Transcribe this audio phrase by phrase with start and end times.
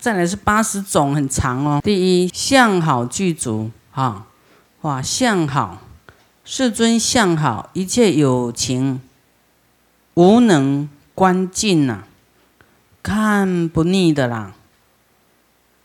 [0.00, 1.78] 再来是八十种，很长哦。
[1.84, 4.26] 第一，相好具足，哈，
[4.80, 5.82] 哇，相好，
[6.42, 9.02] 世尊相好，一切有情
[10.14, 12.04] 无能观尽呐，
[13.02, 14.54] 看不腻的啦。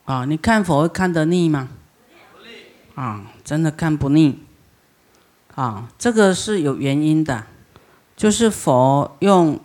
[0.06, 1.68] 啊，你看佛会看得腻吗？
[2.96, 4.40] 啊，真的看不腻。
[5.56, 7.47] 啊，这个是有原因的，
[8.16, 9.60] 就是佛用。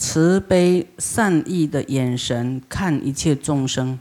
[0.00, 3.98] 慈悲善意的眼神看一切众生，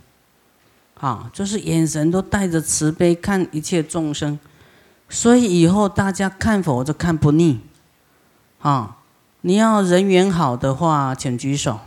[0.99, 4.37] 啊，就是眼神都带着慈悲看一切众生，
[5.09, 7.61] 所以以后大家看佛就看不腻，
[8.59, 8.97] 啊，
[9.41, 11.79] 你要人缘好的话，请举手，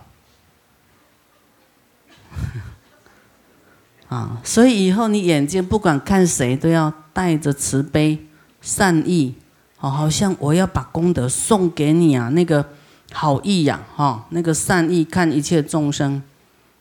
[4.10, 8.26] 啊，所以以后你眼睛不管看谁都要带着慈悲
[8.60, 9.36] 善意，
[9.78, 12.70] 哦，好像我要把功德送给你啊，那个。
[13.12, 16.22] 好意呀，哈，那个善意看一切众生，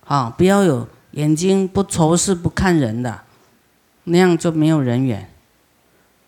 [0.05, 3.21] 啊，不要有眼睛不仇视不看人的，
[4.03, 5.27] 那样就没有人缘，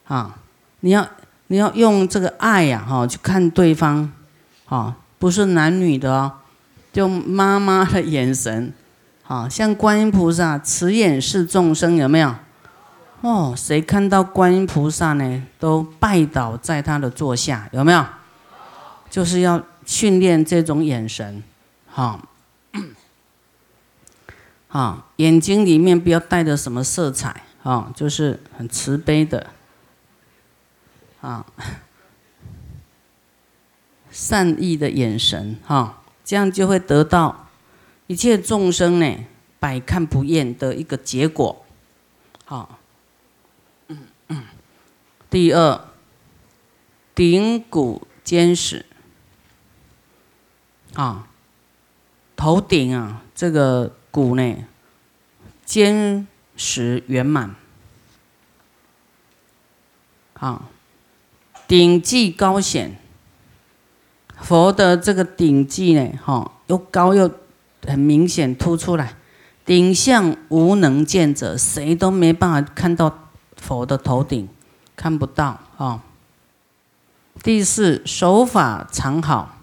[0.08, 0.38] 啊，
[0.80, 1.08] 你要
[1.48, 4.12] 你要用这个爱呀，哈，去看对方，
[4.66, 6.32] 啊，不是男女的哦，
[6.92, 8.74] 就妈妈的眼神，
[9.28, 12.36] 啊，像观音菩萨慈眼视众生，有没有？
[13.22, 18.04] 哦，谁看到观音菩萨呢，都拜倒在他的座下，有没有？
[19.08, 19.62] 就是要。
[19.92, 21.44] 训练这种眼神，
[21.86, 22.26] 哈，
[24.70, 29.48] 啊，眼睛里面不要带着什么色彩，啊，就是很慈悲的，
[31.20, 31.46] 啊，
[34.10, 37.50] 善意的眼神，哈，这样就会得到
[38.08, 39.26] 一切众生呢
[39.60, 41.66] 百看不厌的一个结果，
[42.46, 42.80] 好，
[45.30, 45.82] 第二，
[47.14, 48.86] 顶骨坚实。
[50.94, 51.28] 啊，
[52.36, 54.56] 头顶啊，这个骨呢，
[55.64, 57.56] 坚实圆满。
[60.34, 60.70] 啊，
[61.68, 62.98] 顶髻高显，
[64.42, 67.30] 佛的这个顶髻呢，哈，又高又
[67.86, 69.16] 很明显凸出来，
[69.64, 74.50] 顶相无能见者，谁都没办法看到佛的头顶，
[74.96, 76.04] 看不到啊。
[77.44, 79.61] 第四，手法常好。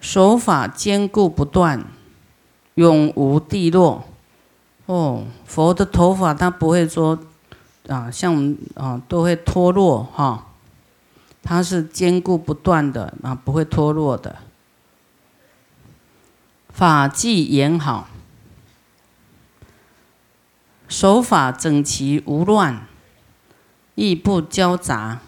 [0.00, 1.84] 手法坚固不断，
[2.74, 4.04] 永无地落。
[4.86, 7.18] 哦，佛的头发他不会说
[7.86, 10.46] 啊，像我们啊都会脱落哈，
[11.42, 14.38] 它是坚固不断的啊，不会脱落的。
[16.70, 18.08] 法纪严好，
[20.88, 22.86] 手法整齐无乱，
[23.94, 25.20] 亦不交杂。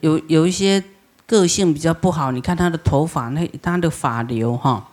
[0.00, 0.82] 有有一些。
[1.30, 4.88] 个性比较不好，你看他的头发，那他的发流哈，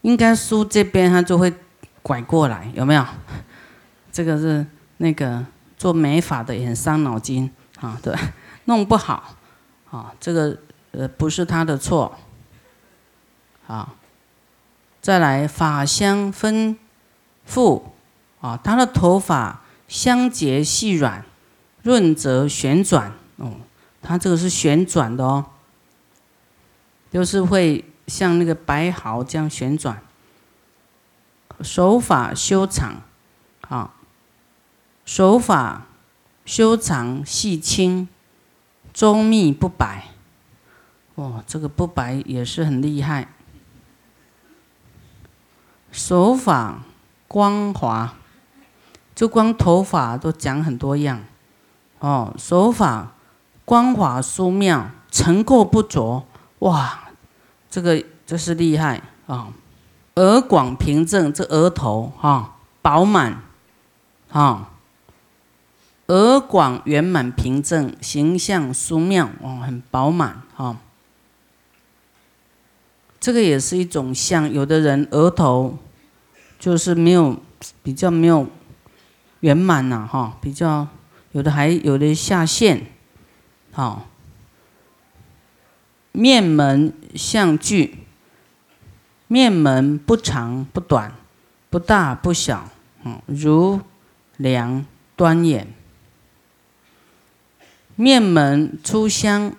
[0.00, 1.52] 应该梳这边他就会
[2.00, 3.04] 拐过来，有没有？
[4.10, 4.66] 这个是
[4.96, 5.44] 那个
[5.76, 8.16] 做美发的也很伤脑筋啊，对，
[8.64, 9.36] 弄不好
[9.90, 10.56] 啊，这个
[10.92, 12.16] 呃不是他的错，
[13.66, 13.92] 啊，
[15.02, 16.74] 再来发香丰
[17.44, 17.92] 富
[18.40, 21.22] 啊，他的头发香洁细软，
[21.82, 23.52] 润泽旋转哦，
[24.00, 25.44] 他这个是旋转的哦。
[27.16, 30.02] 就是会像那个白毫这样旋转，
[31.62, 32.96] 手法修长，
[33.70, 33.94] 啊，
[35.06, 35.86] 手法
[36.44, 38.06] 修长细轻，
[38.92, 40.08] 周密不白，
[41.14, 43.28] 哦，这个不白也是很厉害。
[45.90, 46.82] 手法
[47.26, 48.12] 光滑，
[49.14, 51.24] 就光头发都讲很多样，
[52.00, 53.14] 哦，手法
[53.64, 56.26] 光滑疏妙，尘垢不着。
[56.60, 57.05] 哇，
[57.76, 59.52] 这个就是厉害啊！
[60.14, 63.42] 额广平正，这额头哈饱满，
[64.30, 64.70] 哈，
[66.06, 70.78] 额广圆满平正，形象殊妙哦，很饱满哈。
[73.20, 75.76] 这个也是一种像有的人额头
[76.58, 77.38] 就是没有
[77.82, 78.46] 比较没有
[79.40, 80.88] 圆满呐哈，比较
[81.32, 82.86] 有的还有的下陷，
[83.70, 84.06] 好。
[86.16, 87.98] 面门相距，
[89.28, 91.12] 面门不长不短，
[91.68, 92.70] 不大不小，
[93.04, 93.82] 嗯，如
[94.38, 95.74] 梁端眼。
[97.96, 99.52] 面门出香，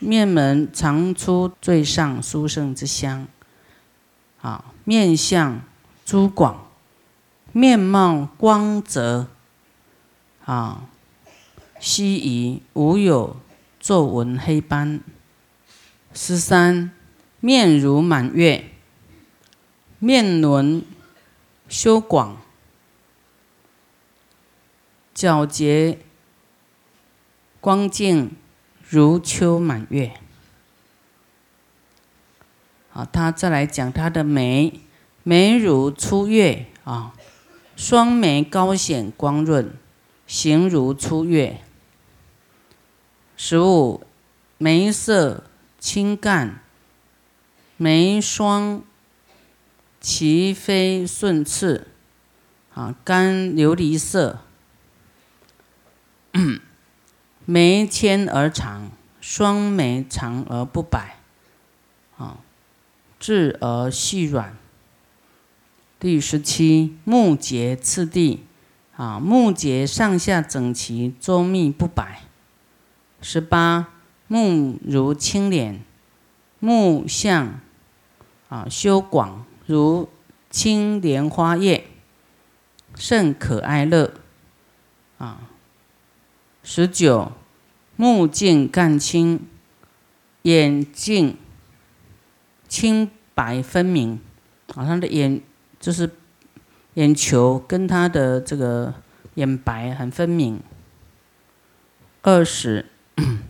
[0.00, 3.28] 面门常出最上殊胜之香。
[4.40, 5.60] 啊，面相
[6.04, 6.66] 诸广，
[7.52, 9.28] 面貌光泽，
[10.44, 10.88] 啊，
[11.78, 13.36] 稀仪无有。
[13.80, 15.00] 皱纹黑斑，
[16.12, 16.92] 十三
[17.40, 18.66] 面如满月，
[19.98, 20.84] 面轮
[21.66, 22.36] 修广，
[25.14, 25.98] 皎洁
[27.60, 28.32] 光净，
[28.86, 30.12] 如秋满月。
[32.92, 34.80] 啊，他再来讲他的眉，
[35.22, 36.66] 眉如初月。
[36.84, 37.14] 啊，
[37.76, 39.72] 双眉高显光润，
[40.26, 41.62] 形如初月。
[43.42, 44.02] 十五，
[44.58, 45.44] 眉色
[45.78, 46.60] 清干，
[47.78, 48.82] 眉双
[49.98, 51.86] 齐飞顺次，
[52.74, 54.40] 啊，干琉璃色，
[57.46, 58.90] 眉纤而长，
[59.22, 61.16] 双眉长而不摆，
[62.18, 62.40] 啊，
[63.18, 64.54] 质而细软。
[65.98, 68.44] 第十七，目结次第，
[68.96, 72.24] 啊，目结上下整齐，周密不摆。
[73.22, 73.88] 十八，
[74.28, 75.82] 目如青莲，
[76.58, 77.60] 目相
[78.48, 80.08] 啊修广如
[80.48, 81.84] 青莲花叶，
[82.94, 84.14] 甚可爱乐
[85.18, 85.50] 啊。
[86.62, 87.32] 十九，
[87.96, 89.46] 目镜干清，
[90.42, 91.36] 眼镜
[92.68, 94.18] 清白分明
[94.74, 95.42] 啊，他的眼
[95.78, 96.10] 就是
[96.94, 98.94] 眼球跟他的这个
[99.34, 100.62] 眼白很分明。
[102.22, 102.86] 二十。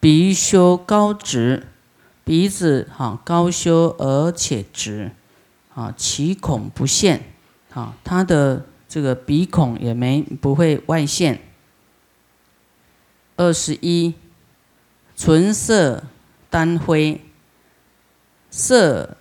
[0.00, 1.66] 鼻修高直，
[2.24, 5.12] 鼻子哈高修而且直，
[5.74, 7.24] 啊，其孔不现，
[7.72, 11.40] 啊，他的这个鼻孔也没不会外现。
[13.36, 14.14] 二十一，
[15.16, 16.04] 唇色
[16.48, 17.20] 丹灰，
[18.50, 19.16] 色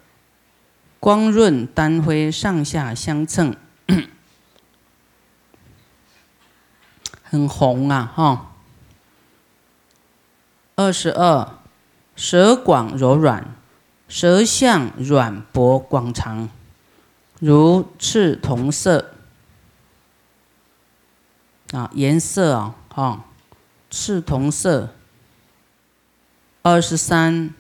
[1.00, 3.56] 光润丹灰，上下相称。
[7.35, 8.51] 很红啊，哈。
[10.75, 11.59] 二十二，
[12.15, 13.53] 舌广柔软，
[14.07, 16.49] 舌相软薄广长，
[17.39, 19.11] 如赤铜色。
[21.71, 23.25] 啊，颜色啊，哈，
[23.89, 24.93] 赤铜色。
[26.61, 27.53] 二十三，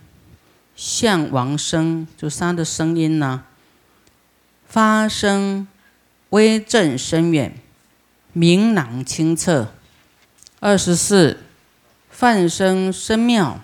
[0.75, 3.43] 象王声，就是他的声音呢，
[4.65, 5.67] 发声
[6.29, 7.59] 微震深远。
[8.37, 9.69] 明朗清澈，
[10.59, 11.37] 二十四，
[12.09, 13.61] 泛声声妙，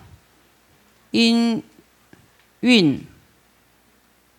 [1.10, 1.62] 音
[2.60, 3.04] 韵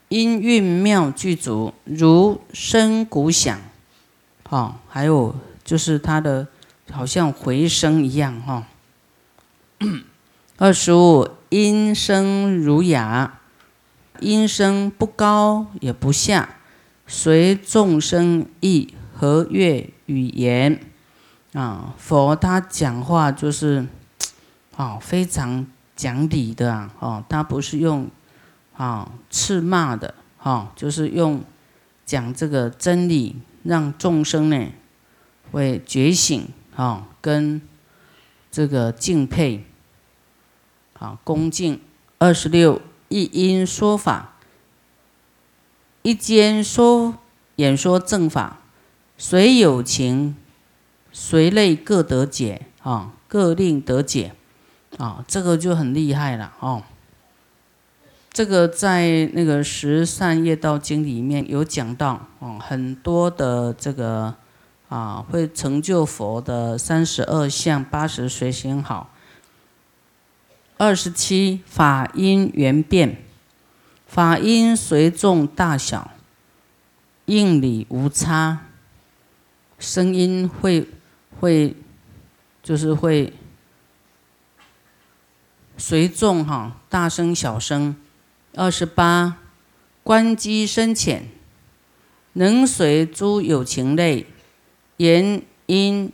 [0.09, 3.62] 音韵妙具足，如声鼓响，
[4.50, 6.47] 哈，还有就是它的
[6.89, 8.68] 好像回声一样，哈。
[10.57, 13.39] 二十五，音声儒雅，
[14.19, 16.57] 音声不高也不下，
[17.06, 19.93] 随众生意和悦。
[20.05, 20.79] 语言
[21.53, 23.88] 啊，佛他讲话就是，
[24.75, 25.65] 啊，非常
[25.95, 28.09] 讲理的啊，哦，他不是用
[28.75, 31.44] 啊斥骂的，哈，就是用
[32.05, 34.67] 讲这个真理，让众生呢
[35.51, 37.61] 会觉醒，啊，跟
[38.51, 39.63] 这个敬佩，
[40.99, 41.79] 啊，恭敬。
[42.19, 44.35] 二十六，一因说法，
[46.03, 47.17] 一间说
[47.57, 48.61] 演说正法。
[49.25, 50.35] 随有情，
[51.13, 54.33] 随类各得解啊，各令得解
[54.97, 56.83] 啊，这个就很厉害了哦。
[58.33, 64.35] 这个在那个《十善业道经》里面有讲到哦，很多的这个
[64.89, 69.09] 啊，会成就佛的三十二相八十随行好。
[70.75, 73.23] 二十七法因缘变，
[74.06, 76.11] 法因随众大小，
[77.27, 78.65] 应理无差。
[79.83, 80.87] 声音会
[81.42, 81.75] 会
[82.63, 83.33] 就是会
[85.78, 87.94] 随众哈，大声小声。
[88.56, 89.40] 二十八，
[90.02, 91.28] 观机深浅，
[92.33, 94.25] 能随诸有情类
[94.95, 96.13] 言因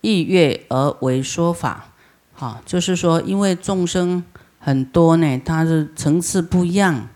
[0.00, 1.92] 意悦而为说法。
[2.34, 4.24] 哈，就是说，因为众生
[4.58, 7.08] 很多呢，他的层次不一样，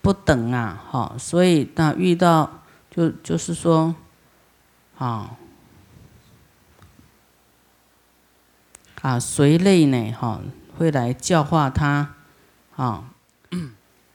[0.00, 3.94] 不等啊，哈，所以那遇到就就是说。
[4.98, 5.36] 啊，
[9.02, 10.12] 啊，随类呢？
[10.12, 10.40] 哈，
[10.76, 12.14] 会来教化他。
[12.76, 13.10] 啊，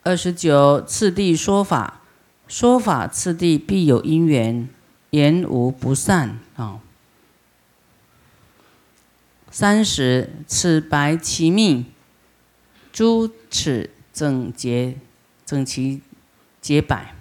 [0.03, 2.01] 二十九次第说法，
[2.47, 4.69] 说法次第必有因缘，
[5.11, 6.39] 言无不善。
[6.55, 6.79] 啊，
[9.49, 11.85] 三十齿白其密，
[12.91, 14.97] 诸齿整洁
[15.45, 16.01] 整齐
[16.59, 17.15] 洁白，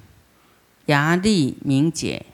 [0.86, 2.26] 牙利明洁。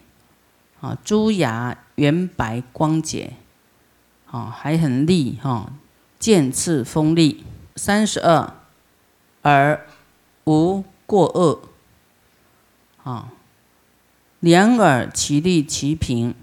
[0.81, 3.33] 啊，朱牙圆白光洁，
[4.29, 5.73] 啊，还很利哈，
[6.19, 7.43] 剑刺锋利。
[7.75, 8.53] 三十二，
[9.43, 9.85] 耳
[10.45, 11.61] 无过恶，
[13.03, 13.31] 啊，
[14.39, 16.33] 两耳其利其平，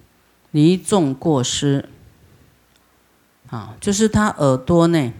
[0.52, 1.88] 离众过失，
[3.50, 5.12] 啊，就是他耳朵呢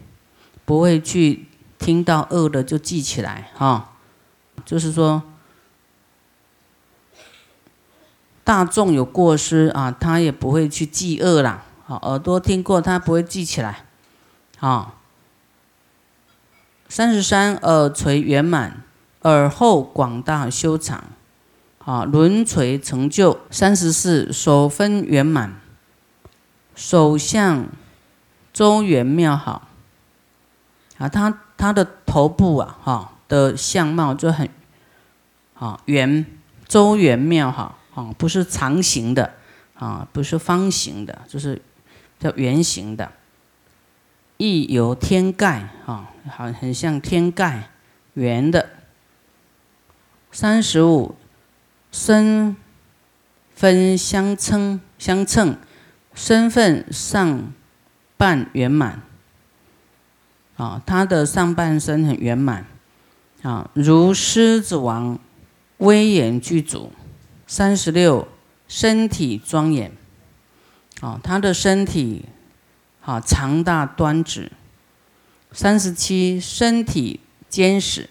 [0.64, 1.48] 不会去
[1.80, 3.94] 听到恶的就记起来，哈，
[4.64, 5.20] 就是说
[8.44, 13.86] 大众有过失啊，他也不会去记恶啦，啊，耳朵听过他不会记起来，
[14.60, 14.94] 啊。
[16.86, 18.84] 三十三耳垂圆满，
[19.22, 21.02] 耳后广大修长，
[21.78, 23.40] 啊，轮垂成就。
[23.50, 25.60] 三十四手分圆满，
[26.76, 27.66] 手相
[28.52, 29.66] 周圆妙好，
[30.98, 34.48] 啊，他他的头部啊，哈的相貌就很，
[35.54, 36.24] 啊圆
[36.68, 39.34] 周圆妙好，啊不是长形的，
[39.74, 41.60] 啊不是方形的，就是
[42.18, 43.10] 叫圆形的。
[44.36, 47.70] 亦有天盖，啊，好，很像天盖，
[48.14, 48.68] 圆的。
[50.32, 51.14] 三十五，
[51.92, 52.56] 身
[53.54, 55.56] 分相称，相称，
[56.14, 57.52] 身份上
[58.16, 59.02] 半圆满，
[60.56, 62.66] 啊，他的上半身很圆满，
[63.42, 65.16] 啊，如狮子王，
[65.78, 66.92] 威严具足。
[67.56, 68.26] 三十六，
[68.66, 69.92] 身体庄严，
[71.00, 72.24] 啊，他的身体。
[72.98, 74.50] 好，长大端直，
[75.52, 78.10] 三十七，身体坚实，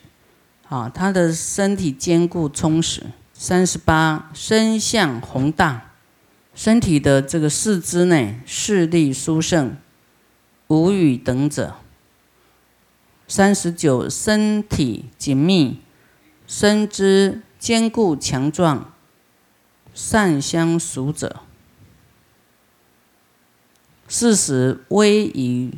[0.70, 3.08] 啊，他的身体坚固充实。
[3.34, 5.92] 三十八，身相宏大，
[6.56, 9.76] 身体的这个四肢呢，视力殊胜，
[10.68, 11.76] 无与等者。
[13.28, 15.82] 三十九，身体紧密，
[16.48, 18.93] 身肢坚固强壮，
[19.94, 21.42] 善相属者。
[24.08, 25.72] 四十威仪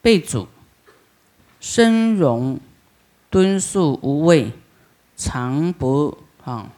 [0.00, 0.48] 被主，
[1.60, 2.60] 身容
[3.28, 4.52] 敦肃无畏，
[5.16, 6.70] 常不啊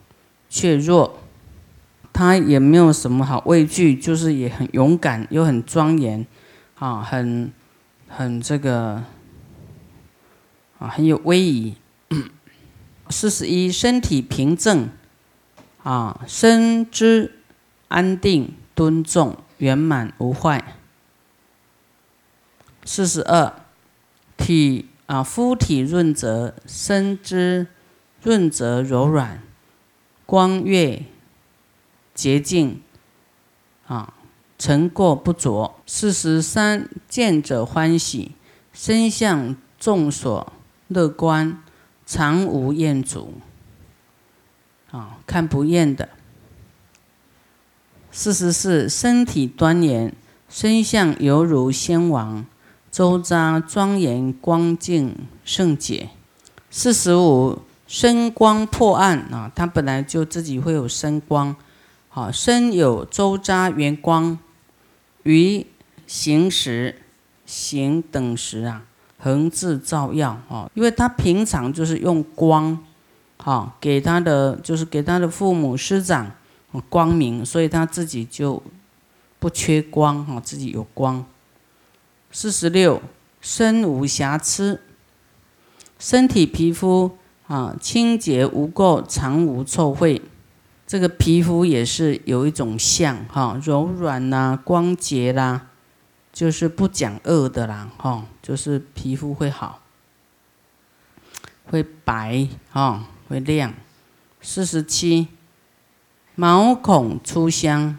[0.49, 1.19] 怯弱。
[2.13, 6.27] 他也没有什么好畏惧，就是也很勇敢，又很庄严，
[6.79, 7.53] 啊，很
[8.09, 9.05] 很这个
[10.79, 11.75] 啊很有威仪。
[13.11, 14.89] 四十一身体平正，
[15.87, 17.31] 啊身姿
[17.87, 19.39] 安定敦重。
[19.59, 20.77] 圆满无坏。
[22.85, 23.55] 四十二，
[24.37, 27.69] 体啊，肤体润泽，身姿
[28.23, 29.43] 润泽柔软，
[30.27, 31.07] 光悦
[32.13, 32.83] 洁净，
[33.87, 34.13] 啊，
[34.59, 35.81] 尘垢不着。
[35.87, 38.33] 四十三，见者欢喜，
[38.75, 40.53] 身相众所
[40.89, 41.63] 乐观，
[42.05, 43.33] 常无厌足，
[44.91, 46.09] 啊，看不厌的。
[48.11, 50.15] 四十四，身体端严，
[50.49, 52.47] 身相犹如仙王，
[52.91, 55.15] 周匝庄严光净
[55.45, 56.09] 圣洁。
[56.71, 61.55] 四十五，身光破暗啊，他本来就自己会有身光，
[62.09, 64.39] 好，身有周匝圆光，
[65.25, 65.67] 于
[66.07, 67.03] 行时、
[67.45, 68.85] 行等时啊，
[69.19, 72.79] 恒自照耀啊，因为他平常就是用光，
[73.47, 76.31] 哦，给他的就是给他的父母师长。
[76.91, 78.63] 光明，所以他自己就
[79.39, 81.25] 不缺光哈，自己有光。
[82.31, 83.01] 四十六，
[83.41, 84.83] 身无瑕疵，
[85.99, 90.21] 身体皮肤啊清洁无垢，常无臭秽。
[90.87, 95.69] 这个皮肤也是有一种相哈，柔软啦，光洁啦，
[96.31, 99.81] 就是不讲恶的啦哈，就是皮肤会好，
[101.65, 103.75] 会白哈，会亮。
[104.41, 105.29] 四十七。
[106.39, 107.99] 毛孔出香，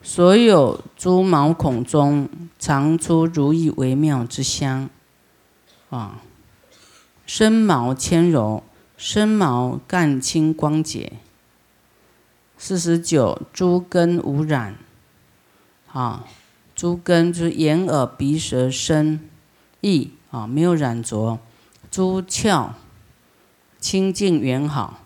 [0.00, 2.28] 所有诸毛孔中
[2.60, 4.88] 常出如意微妙之香，
[5.88, 6.22] 啊，
[7.26, 8.62] 身毛纤柔，
[8.96, 11.14] 身毛干清光洁。
[12.56, 14.76] 四十九，诸根无染，
[15.92, 16.24] 啊，
[16.76, 19.28] 诸根就是眼耳鼻舌身。
[19.80, 20.12] 意。
[20.30, 21.40] 啊，没有染着。
[21.90, 22.68] 诸窍
[23.80, 25.00] 清净圆好。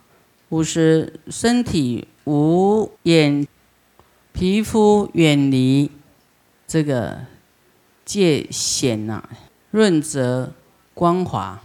[0.50, 2.09] 五十，身体。
[2.26, 3.47] 无眼
[4.33, 5.90] 皮肤远离
[6.66, 7.26] 这个
[8.02, 9.23] 界限呐，
[9.71, 10.54] 润泽
[10.95, 11.61] 光滑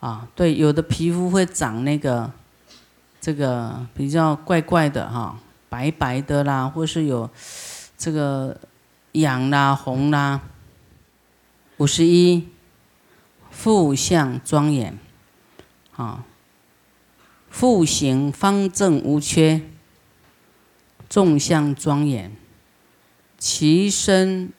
[0.00, 2.32] 啊，对，有的皮肤会长那个
[3.20, 5.38] 这个比较怪怪的哈，
[5.68, 7.30] 白白的啦，或是有
[7.96, 8.58] 这个
[9.12, 10.40] 痒啦、红啦。
[11.76, 12.48] 五十一，
[13.52, 14.98] 腹相庄严
[15.96, 16.24] 啊，
[17.50, 19.62] 腹形方正无缺。
[21.08, 22.36] 众相庄严，
[23.38, 24.52] 其身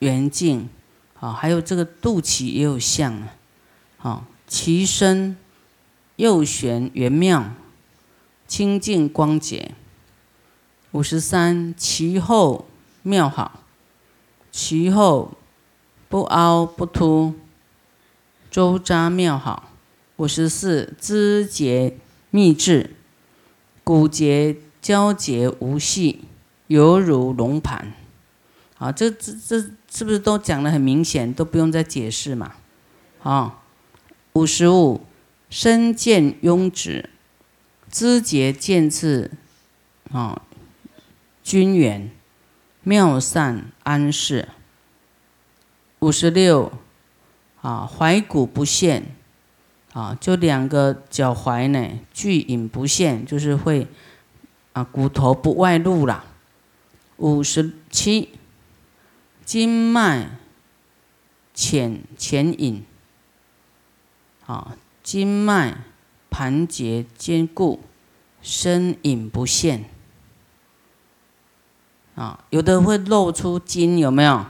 [0.00, 0.68] 圆净，
[1.14, 3.28] 好，还有这个肚脐也有相啊，
[3.96, 5.36] 好，其身
[6.16, 7.54] 右旋圆妙，
[8.48, 9.70] 清净光洁。
[10.90, 12.66] 五十三，其后
[13.02, 13.60] 妙好，
[14.50, 15.34] 其后
[16.08, 17.34] 不凹不凸，
[18.50, 19.69] 周匝妙好。
[20.20, 21.96] 五十四，肢节
[22.28, 22.94] 密致，
[23.82, 26.26] 骨节交结无隙，
[26.66, 27.94] 犹如龙盘。
[28.76, 29.58] 好，这这这
[29.90, 32.52] 是不是都讲得很明显，都不用再解释嘛？
[33.22, 33.62] 啊，
[34.34, 35.00] 五十五，
[35.48, 37.08] 身见拥直，
[37.90, 39.30] 肢节渐次，
[40.12, 40.42] 啊。
[41.42, 42.10] 均圆
[42.82, 44.50] 妙善安适。
[46.00, 46.70] 五十六
[47.62, 49.16] 啊，怀骨不陷
[49.92, 53.86] 啊，就两个脚踝呢，巨隐不陷，就是会
[54.72, 56.24] 啊，骨头不外露啦。
[57.16, 58.30] 五十七，
[59.44, 60.38] 经脉
[61.52, 62.84] 浅浅隐
[64.46, 65.78] 啊，经脉
[66.30, 67.80] 盘结坚固，
[68.40, 69.84] 深隐不陷。
[72.14, 74.46] 啊，有的会露出筋，有没有？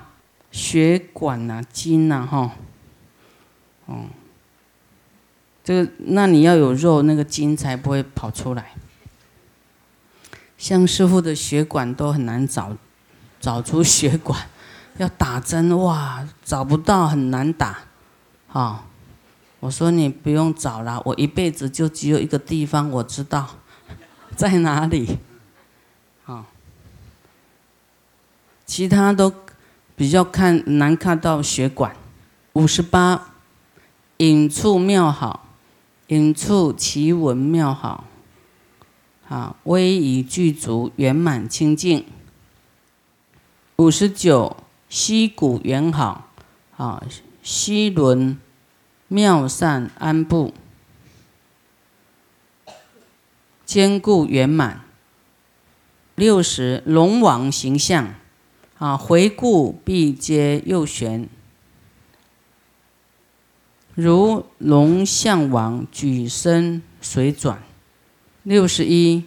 [0.52, 2.56] 血管啊，筋啊，哈，
[3.86, 4.06] 哦，
[5.70, 8.72] 这个那你要有肉，那个筋才不会跑出来。
[10.58, 12.76] 像师傅的血管都很难找，
[13.40, 14.48] 找出血管，
[14.98, 17.78] 要打针哇，找不到，很难打。
[18.52, 18.84] 啊，
[19.60, 23.50] 我说你不用找了，我一辈子就只有一个地方我知道，
[24.34, 25.18] 在哪里。
[28.66, 29.32] 其他都
[29.94, 31.94] 比较看难看到血管。
[32.54, 33.34] 五十八，
[34.16, 35.46] 引处妙好，
[36.10, 38.02] 引处奇文妙好，
[39.28, 42.04] 啊，威仪具足，圆满清净。
[43.76, 44.56] 五十九，
[44.88, 46.28] 膝骨圆好，
[46.76, 47.00] 啊，
[47.44, 48.36] 膝轮
[49.06, 50.52] 妙善安布，
[53.64, 54.80] 坚固圆满。
[56.16, 58.14] 六十，龙王形象。
[58.78, 61.28] 啊，回顾必皆右旋，
[64.00, 67.62] 如龙象王举身随转。
[68.42, 69.24] 六十一，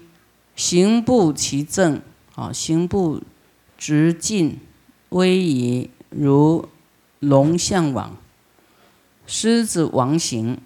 [0.56, 2.02] 行步其正，
[2.34, 3.22] 啊，行步
[3.78, 4.60] 直进
[5.10, 6.68] 威仪，如
[7.20, 8.18] 龙象王。
[9.28, 10.58] 狮子王行，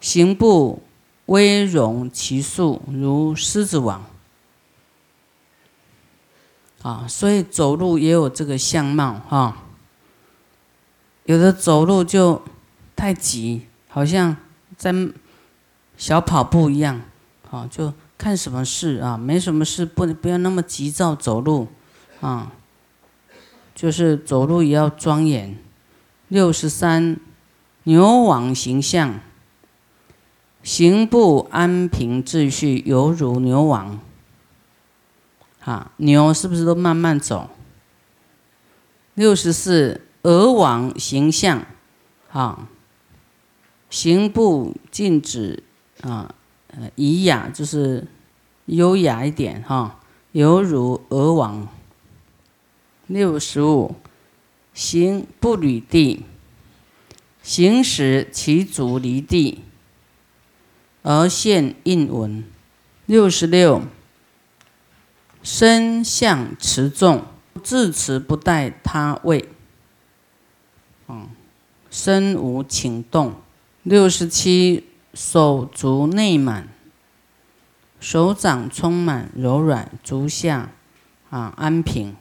[0.00, 0.82] 行步
[1.26, 4.04] 威容其速，如狮子王。
[6.82, 9.62] 啊，所以走路也有这个相貌哈。
[11.24, 12.42] 有的走路就
[12.96, 14.36] 太急，好像
[14.76, 14.92] 在
[15.96, 17.00] 小跑步一样，
[17.50, 21.68] 啊，就看什么事啊，没什么事，不不要那么急躁走路，
[22.20, 22.52] 啊，
[23.74, 25.56] 就是走路也要庄严。
[26.28, 27.20] 六十三，
[27.84, 29.20] 牛王形象，
[30.62, 34.00] 行步安平秩序，犹如牛王。
[35.60, 37.50] 哈，牛是不是都慢慢走？
[39.14, 41.66] 六十四，鹅王形象，
[42.28, 42.68] 哈，
[43.90, 45.64] 行步静止，
[46.02, 46.34] 啊，
[46.68, 48.06] 呃，仪雅就是
[48.66, 50.00] 优雅一点，哈，
[50.32, 51.68] 犹如鹅王。
[53.08, 53.96] 六十五，
[54.72, 56.24] 行不履地，
[57.42, 59.64] 行时其足离地，
[61.02, 62.44] 而现印纹。
[63.06, 63.82] 六十六。
[65.42, 67.24] 身相持重，
[67.64, 69.48] 自持不待他位。
[71.90, 73.34] 身无请动。
[73.82, 76.68] 六十七，手足内满，
[77.98, 80.70] 手掌充满柔软，足下
[81.30, 82.14] 啊安平。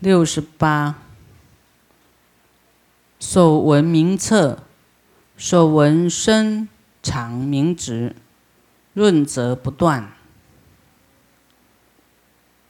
[0.00, 0.96] 六十八，
[3.18, 4.58] 手纹明澈，
[5.36, 6.68] 手纹深
[7.02, 8.14] 长明直，
[8.92, 10.12] 润泽不断。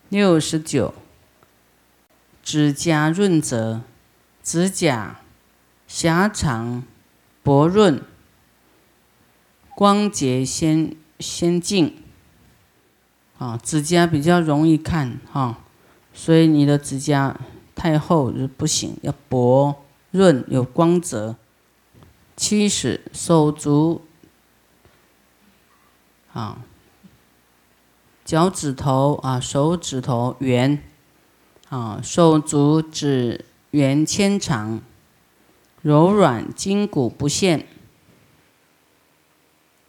[0.08, 0.94] 六十九，
[2.42, 3.82] 指甲润泽，
[4.44, 5.20] 指甲
[5.88, 6.84] 狭长
[7.42, 8.00] 薄润，
[9.74, 11.96] 光洁鲜鲜净。
[13.38, 15.58] 啊，指甲比较容易看哈，
[16.12, 17.36] 所以你的指甲
[17.74, 21.34] 太厚就不行，要薄润有光泽。
[22.36, 24.02] 七十，手足
[26.32, 26.58] 啊。
[28.24, 30.82] 脚趾头啊，手指头圆，
[31.68, 34.80] 啊，手足指圆纤长，
[35.82, 37.66] 柔软筋骨不陷。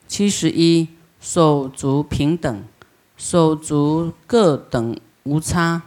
[0.07, 2.63] 七十一，手足平等，
[3.15, 5.83] 手足各等无差。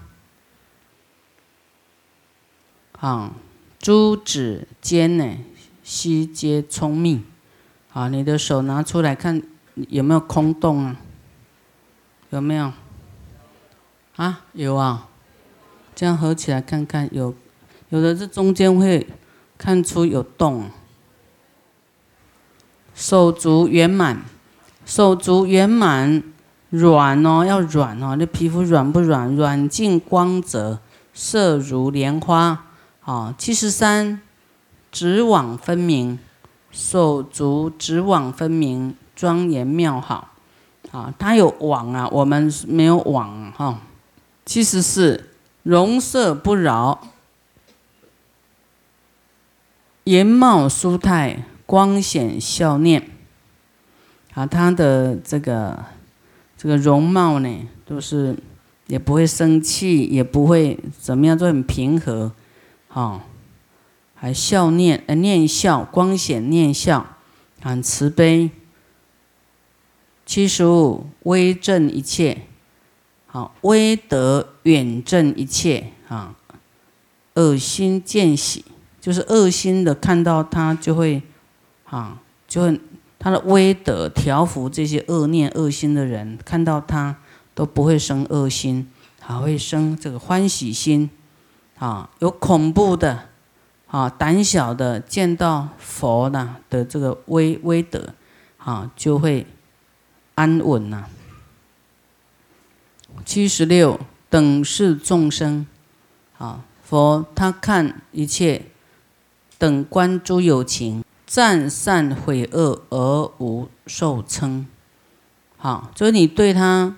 [3.00, 3.32] 啊，
[3.80, 5.36] 诸指尖呢，
[5.82, 7.24] 悉皆聪明。
[7.92, 9.42] 啊，你的手拿出来看
[9.88, 11.00] 有没有空洞啊？
[12.30, 12.72] 有没有？
[14.14, 15.08] 啊，有啊。
[15.96, 17.34] 这样合起来看看，有
[17.90, 19.06] 有的这中间会
[19.56, 20.70] 看出有洞。
[22.94, 24.22] 手足圆满，
[24.84, 26.22] 手足圆满，
[26.70, 29.34] 软哦，要软哦，那皮肤软不软？
[29.36, 30.80] 软净光泽，
[31.14, 32.64] 色如莲花。
[33.00, 34.20] 好，七十三，
[34.90, 36.18] 指网分明，
[36.72, 40.32] 手足指网分明，庄严妙好。
[40.90, 43.78] 啊，它有网啊，我们没有网哈。
[44.44, 45.28] 七十四，
[45.62, 47.00] 容色不扰，
[50.08, 51.44] 颜貌舒泰。
[51.68, 53.10] 光显笑念，
[54.32, 55.84] 啊，他的这个
[56.56, 58.34] 这个容貌呢，都是
[58.86, 62.32] 也不会生气，也不会怎么样，都很平和，
[62.88, 63.22] 啊，
[64.14, 67.18] 还笑念，呃，念笑，光显念笑，
[67.60, 68.50] 很慈悲。
[70.24, 72.46] 七十五，威震一切，
[73.26, 76.34] 好，威德远震一切，啊，
[77.34, 78.64] 恶心见喜，
[79.08, 81.22] 就是恶心的看到他就会。
[81.90, 82.80] 啊，就会
[83.18, 87.16] 他的威德调伏这些恶念恶心的人，看到他
[87.54, 88.86] 都不会生恶心，
[89.18, 91.08] 还会生这个欢喜心。
[91.78, 93.30] 啊，有恐怖的，
[93.86, 98.12] 啊，胆小的见到佛呢的这个威威德，
[98.58, 99.46] 啊，就会
[100.34, 101.06] 安稳呐。
[103.24, 105.66] 七十六等视众生，
[106.36, 108.66] 啊，佛他看一切
[109.58, 111.04] 等观诸有情。
[111.26, 114.66] 赞善毁恶而无受称，
[115.58, 116.96] 好，就是你对他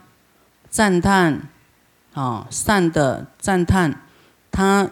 [0.68, 1.48] 赞叹，
[2.14, 4.00] 啊，善的赞叹，
[4.52, 4.88] 他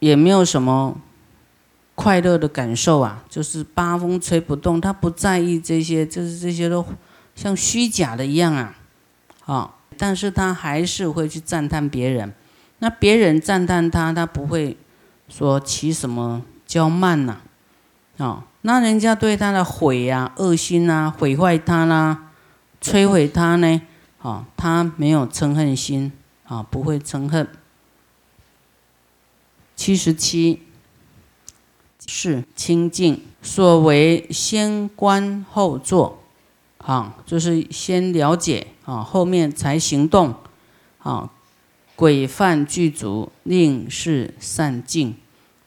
[0.00, 0.96] 也没有什么
[1.94, 6.84] 快乐的感受啊，就是八风吹不动，他不在意这些，就是这些都
[7.36, 8.74] 像虚假的一样啊，
[9.44, 12.34] 啊，但是他还是会去赞叹别人，
[12.80, 14.76] 那别人赞叹他，他不会
[15.30, 17.40] 说起什么骄慢呐。
[18.18, 22.32] 哦，那人家对他的毁呀、恶心呐、毁坏他啦、
[22.82, 23.80] 摧毁他呢？
[24.20, 26.12] 哦，他没有嗔恨心，
[26.44, 27.48] 啊，不会嗔恨。
[29.74, 30.60] 七十七
[32.06, 36.18] 是清净，所为先观后做，
[36.76, 40.34] 啊，就是先了解啊，后面才行动，
[40.98, 41.30] 啊，
[42.00, 45.14] 规范具足，令事善尽。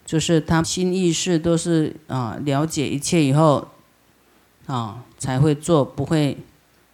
[0.04, 3.68] 就是他心意识都是啊，了解一切以后
[4.66, 6.38] 啊，才会做，不会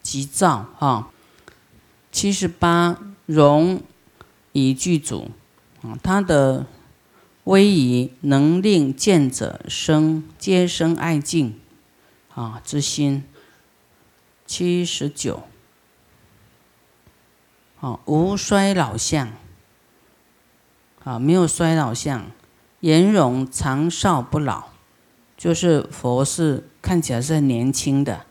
[0.02, 1.10] 急躁哈。
[2.12, 3.80] 七十八容
[4.52, 5.30] 以具足
[5.80, 6.66] 啊，他的
[7.44, 11.58] 威仪能令见者生皆生爱敬
[12.34, 13.24] 啊之心。
[14.46, 15.44] 七十九
[17.80, 19.28] 啊，无衰老相
[21.02, 22.24] 啊，没有衰老相。
[22.80, 24.64] 颜容长少不老，
[25.36, 28.24] 就是佛是看起来是很年轻的，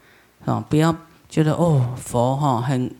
[0.43, 0.95] 啊，不要
[1.29, 2.95] 觉得哦佛哈很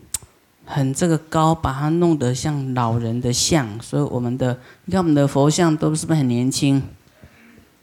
[0.64, 3.80] 很这个高，把它弄得像老人的像。
[3.80, 6.80] 所以我们的你看我们的佛像都是不是很年轻，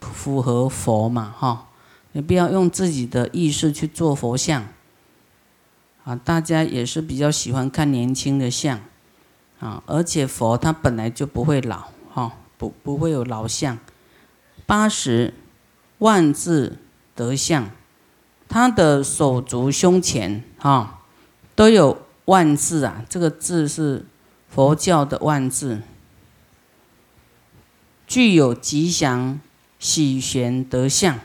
[0.00, 1.66] 符合佛嘛哈？
[2.12, 4.66] 你不要用自己的意识去做佛像，
[6.08, 8.80] 啊，大家也是比较喜欢看年轻的像，
[9.60, 12.32] 啊，而且佛他本来就不会老哈。
[12.56, 13.78] 不不会有老相，
[14.66, 15.32] 八十
[15.98, 16.78] 万字
[17.14, 17.70] 德相，
[18.48, 21.04] 他的手足胸前啊
[21.54, 24.04] 都有万字啊，这个字是
[24.48, 25.82] 佛教的万字，
[28.08, 29.38] 具有吉祥
[29.78, 31.20] 喜玄德相。